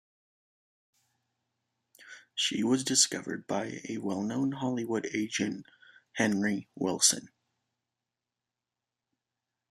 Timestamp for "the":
3.85-3.99